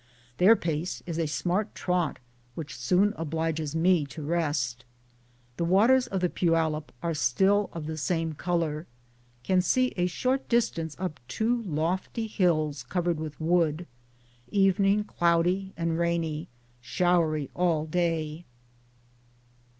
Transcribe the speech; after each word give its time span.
Their 0.39 0.55
pace 0.55 1.03
is 1.05 1.19
a 1.19 1.27
smart 1.27 1.75
trot 1.75 2.17
which 2.55 2.75
soon 2.75 3.13
obliges 3.17 3.75
me 3.75 4.03
to 4.07 4.23
rest. 4.23 4.83
The 5.57 5.63
waters 5.63 6.07
of 6.07 6.21
the 6.21 6.29
Poyallip 6.29 6.91
are 7.03 7.13
still 7.13 7.69
of 7.71 7.85
the 7.85 7.97
same 7.97 8.33
colour. 8.33 8.87
Can 9.43 9.61
see 9.61 9.93
a 9.95 10.07
short 10.07 10.49
distance 10.49 10.95
up 10.97 11.19
two 11.27 11.61
lofty 11.67 12.25
hills 12.25 12.81
covered 12.81 13.19
with 13.19 13.39
wood. 13.39 13.85
Evening 14.49 15.03
cloudy 15.03 15.71
and 15.77 15.99
rainy. 15.99 16.47
Showery 16.81 17.51
all 17.53 17.85
day. 17.85 18.45